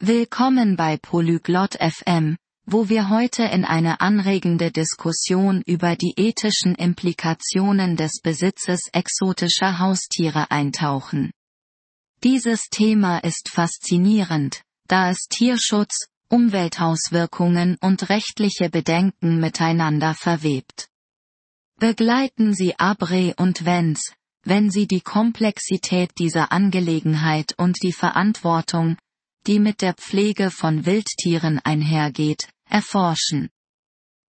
[0.00, 7.96] Willkommen bei Polyglot FM, wo wir heute in eine anregende Diskussion über die ethischen Implikationen
[7.96, 11.32] des Besitzes exotischer Haustiere eintauchen.
[12.22, 20.86] Dieses Thema ist faszinierend, da es Tierschutz, Umweltauswirkungen und rechtliche Bedenken miteinander verwebt.
[21.80, 24.12] Begleiten Sie Abre und Wenz,
[24.44, 28.96] wenn Sie die Komplexität dieser Angelegenheit und die Verantwortung,
[29.48, 33.48] die mit der Pflege von Wildtieren einhergeht, erforschen.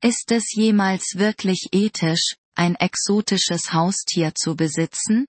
[0.00, 5.26] Ist es jemals wirklich ethisch, ein exotisches Haustier zu besitzen?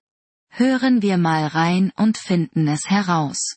[0.50, 3.56] Hören wir mal rein und finden es heraus.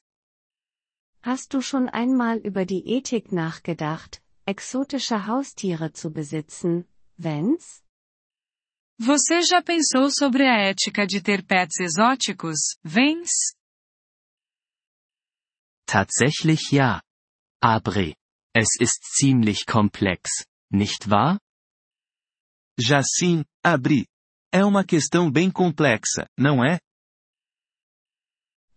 [1.22, 6.86] Hast du schon einmal über die Ethik nachgedacht, exotische Haustiere zu besitzen,
[7.18, 7.82] Vance?
[8.98, 13.54] Você já pensou sobre a ética de ter pets exóticos, Vance?
[15.86, 17.02] Tatsächlich ja.
[17.62, 18.16] Abre.
[18.54, 21.40] Es ist ziemlich komplex, nicht wahr?
[22.80, 24.08] Já sim, Abri.
[24.52, 26.80] É uma questão bem complexa, não é?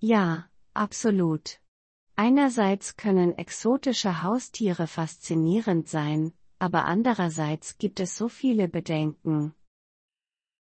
[0.01, 1.61] Ja, absolut.
[2.17, 9.55] Einerseits können exotische Haustiere faszinierend sein, aber andererseits gibt es so viele Bedenken.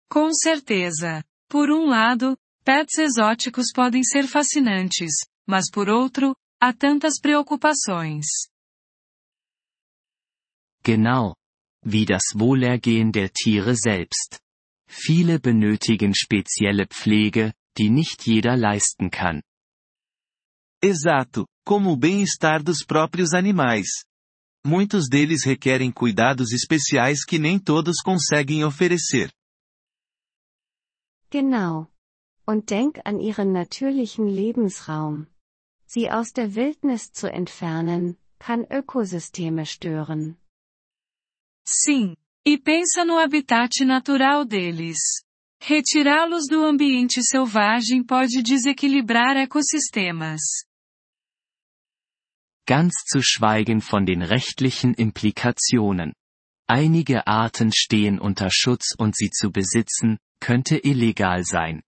[0.10, 1.24] Com certeza.
[1.48, 8.26] Por um lado, pets exóticos podem ser fascinantes, mas por outro, há tantas preocupações.
[10.84, 11.36] Genau.
[11.86, 14.40] Wie das Wohlergehen der Tiere selbst.
[14.88, 19.42] Viele benötigen spezielle Pflege, die nicht jeder leisten kann.
[20.82, 24.06] Exato, como o bem-estar dos próprios animais.
[24.66, 29.32] Muitos deles requerem cuidados especiais que nem todos conseguem oferecer.
[31.30, 31.90] Genau.
[32.46, 35.28] Und denk an ihren natürlichen Lebensraum.
[35.94, 40.38] Sie aus der Wildnis zu entfernen, kann Ökosysteme stören.
[41.64, 42.16] Sim.
[42.44, 45.24] E pensa no habitat natural deles.
[45.62, 50.66] Retirá-los do ambiente selvagem pode desequilibrar ecossistemas.
[52.66, 56.14] Ganz zu schweigen von den rechtlichen Implikationen.
[56.68, 61.84] Einige Arten stehen unter Schutz und sie zu besitzen, könnte illegal sein.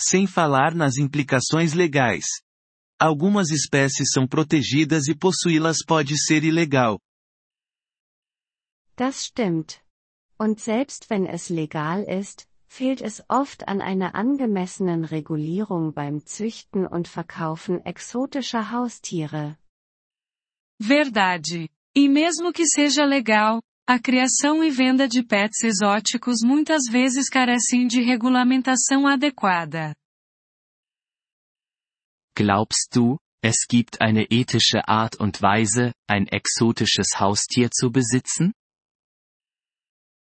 [0.00, 2.26] Sem falar nas implicações legais.
[2.98, 6.98] Algumas espécies são protegidas e possuí-las pode ser ilegal.
[8.96, 9.82] Das stimmt.
[10.38, 16.86] Und selbst wenn es legal ist, fehlt es oft an einer angemessenen Regulierung beim Züchten
[16.86, 19.58] und Verkaufen exotischer Haustiere.
[20.80, 21.68] Verdade.
[21.94, 27.86] E mesmo que seja legal, a criação e venda de pets exóticos muitas vezes carecem
[27.86, 29.94] de regulamentação adequada.
[32.36, 38.52] Glaubst du, es gibt eine ethische Art und Weise, ein exotisches Haustier zu besitzen?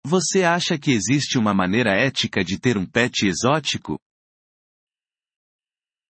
[0.07, 3.99] Você acha que existe uma maneira ética de ter um pet exótico?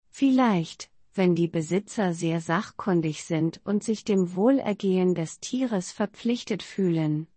[0.09, 7.27] Vielleicht, wenn die Besitzer sehr sachkundig sind und sich dem Wohlergehen des Tieres verpflichtet fühlen.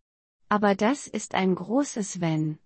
[0.49, 2.59] Aber das ist ein großes Wenn.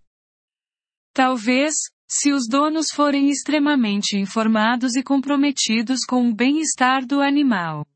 [1.14, 1.74] Talvez,
[2.08, 7.86] se os donos forem extremamente informados e comprometidos com o bem-estar do animal.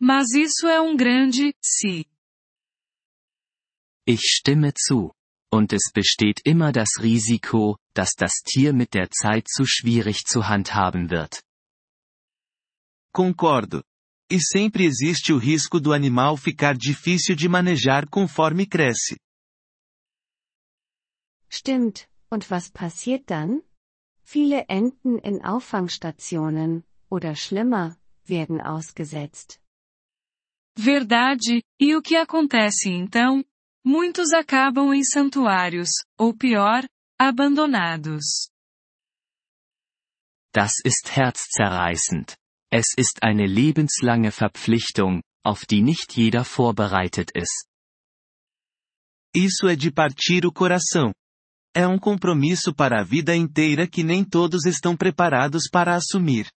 [0.00, 2.06] Mas isso é um grande se.
[4.06, 5.14] Ich stimme zu.
[5.52, 10.48] Und es besteht immer das Risiko, dass das Tier mit der Zeit zu schwierig zu
[10.48, 11.42] handhaben wird.
[13.12, 13.82] Concordo.
[14.34, 19.18] E sempre existe o risco do animal ficar difícil de manejar conforme cresce.
[21.50, 23.62] Stimmt, und was passiert dann?
[24.22, 29.60] Viele enden in Auffangstationen, oder schlimmer, werden ausgesetzt.
[30.78, 33.44] Verdade, e o que acontece então?
[33.84, 36.88] Muitos acabam em santuários, ou pior,
[37.20, 38.48] abandonados.
[40.54, 42.41] Das ist herzzerreißend.
[42.74, 47.68] Es ist eine lebenslange Verpflichtung, auf die nicht jeder vorbereitet ist.
[49.34, 51.12] Isso é de partir o coração.
[51.74, 56.50] É um compromisso para a vida inteira que nem todos estão preparados para assumir.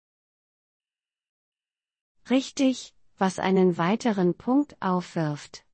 [2.29, 5.65] Richtig, was einen weiteren Punkt aufwirft.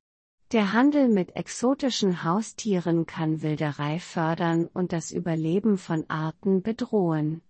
[0.51, 7.41] Der Handel mit exotischen Haustieren kann Wilderei fördern und das Überleben von Arten bedrohen.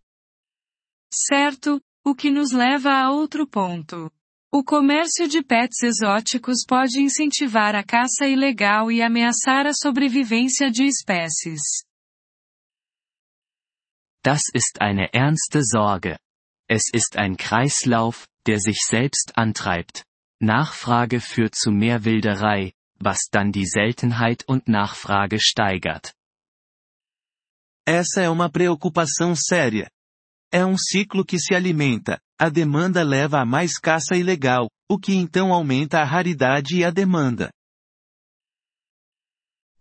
[1.12, 4.12] Certo, o que nos leva a outro ponto.
[4.52, 10.86] O comércio de pets exóticos pode incentivar a caça ilegal e ameaçar a sobrevivência de
[10.86, 11.62] espécies.
[14.24, 16.18] Das ist eine ernste Sorge.
[16.68, 20.04] Es ist ein Kreislauf, der sich selbst antreibt.
[20.42, 26.14] Nachfrage führt zu mehr Wilderei, was dann die Seltenheit und Nachfrage steigert.
[27.86, 29.90] Essa é uma preocupação séria.
[30.52, 35.14] É um ciclo que se alimenta, a demanda leva a mais caça ilegal, o que
[35.14, 37.52] então aumenta a raridade e a demanda.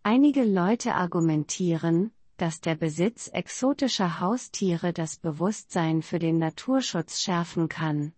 [0.04, 8.12] Einige Leute argumentieren, dass der Besitz exotischer Haustiere das Bewusstsein für den Naturschutz schärfen kann.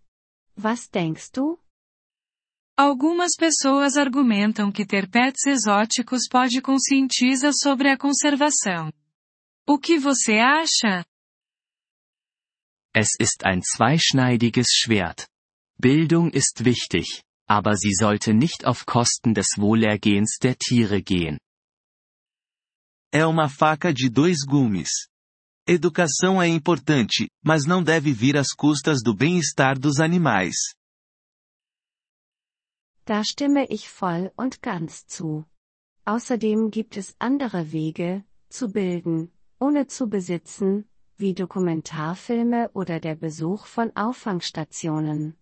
[0.57, 1.59] Was denkst du?
[2.77, 8.93] Algumas pessoas argumentam que ter pets exóticos pode conscientizar sobre a conservação.
[9.69, 11.05] O que você acha?
[12.93, 15.29] Es ist ein zweischneidiges Schwert.
[15.79, 21.39] Bildung ist wichtig, aber sie sollte nicht auf Kosten des Wohlergehens der Tiere gehen.
[23.13, 25.09] É uma faca de dois gumes.
[25.67, 30.57] Educação é importante, mas não deve vir às custas do bem-estar dos animais.
[33.05, 35.45] Da stimme ich voll und ganz zu.
[36.05, 40.90] Außerdem gibt es andere Wege, zu bilden, ohne zu besitzen,
[41.21, 45.37] wie Dokumentarfilme oder der Besuch von Auffangstationen.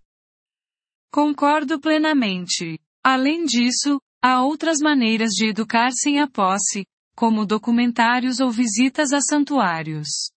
[1.10, 2.78] Concordo plenamente.
[3.02, 6.84] Além disso, há outras maneiras de educar sem a posse,
[7.16, 10.30] como documentários ou visitas a santuários.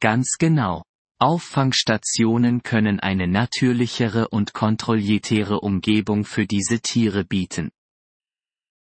[0.00, 0.82] Ganz genau.
[1.20, 7.70] Auffangstationen können eine natürlichere und kontrolliertere Umgebung für diese Tiere bieten.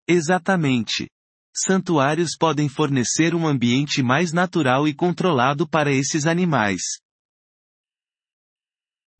[0.06, 1.08] Exatamente.
[1.54, 6.80] Santuários podem fornecer um ambiente mais natural e controlado para esses animais.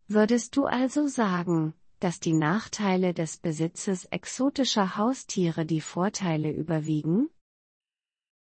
[0.08, 7.28] Würdest du also sagen, dass die Nachteile des Besitzes exotischer Haustiere die Vorteile überwiegen?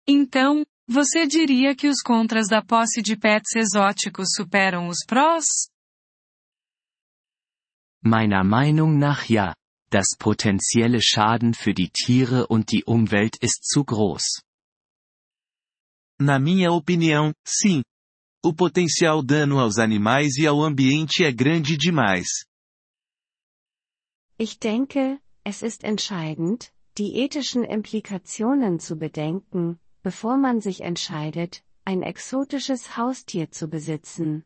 [0.07, 5.45] Então, você diria que os contras da posse de pets exóticos superam os prós?
[8.03, 9.53] Meiner Meinung nach ja.
[9.91, 14.41] Das potenzielle Schaden für die Tiere und die Umwelt ist zu groß.
[16.17, 17.83] Na minha opinião, sim.
[18.41, 22.45] O potencial dano aos animais e ao ambiente é grande demais.
[24.37, 32.01] Ich denke, es ist entscheidend, die ethischen Implikationen zu bedenken, bevor man sich entscheidet, ein
[32.01, 34.45] exotisches Haustier zu besitzen.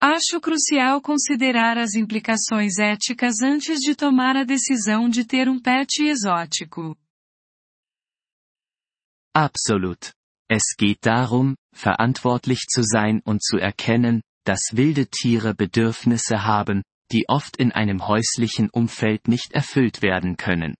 [0.00, 6.02] Acho crucial considerar as implicações éticas antes de tomar a decisão de ter um pet
[6.02, 6.96] exótico.
[9.34, 10.12] Absolut.
[10.48, 17.24] Es geht darum, verantwortlich zu sein und zu erkennen, dass wilde Tiere Bedürfnisse haben, die
[17.28, 20.76] oft in einem häuslichen Umfeld nicht erfüllt werden können.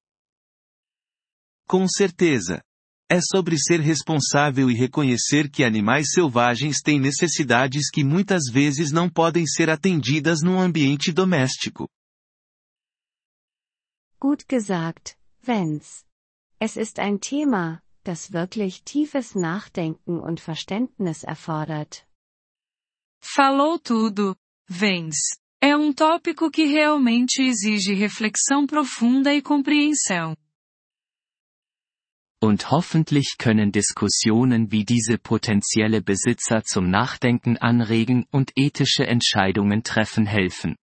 [1.68, 2.62] Com certeza.
[3.08, 9.08] É sobre ser responsável e reconhecer que animais selvagens têm necessidades que muitas vezes não
[9.08, 11.88] podem ser atendidas num ambiente doméstico.
[14.18, 16.04] Gut gesagt, Vance.
[16.58, 22.04] Es ist ein Thema, das wirklich tiefes Nachdenken und Verständnis erfordert.
[23.22, 24.34] Falou tudo,
[24.68, 25.36] Vance.
[25.60, 30.36] É um tópico que realmente exige reflexão profunda e compreensão.
[32.46, 40.26] Und hoffentlich können Diskussionen wie diese potenzielle Besitzer zum Nachdenken anregen und ethische Entscheidungen treffen
[40.26, 40.76] helfen.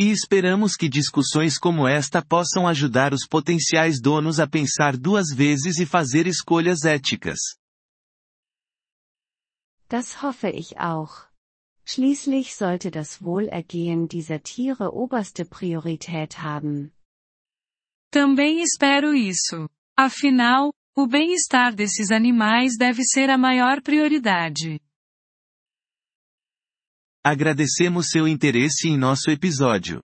[0.00, 5.78] E esperamos que discussões como esta possam ajudar os potenciais donos a pensar duas vezes
[5.78, 7.58] e fazer escolhas éticas.
[9.90, 11.26] Das hoffe ich auch.
[11.84, 16.94] Schließlich sollte das Wohlergehen dieser Tiere oberste Priorität haben.
[18.10, 19.68] Também espero isso.
[19.96, 24.80] Afinal, o bem-estar desses animais deve ser a maior prioridade.
[27.24, 30.00] Agradecemos seu interesse em nosso episódio.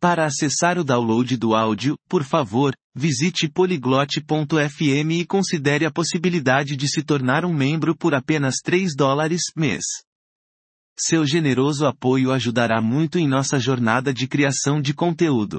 [0.00, 6.88] Para acessar o download do áudio, por favor, visite poliglote.fm e considere a possibilidade de
[6.88, 9.84] se tornar um membro por apenas 3 dólares mês.
[10.98, 15.58] Seu generoso apoio ajudará muito em nossa jornada de criação de conteúdo.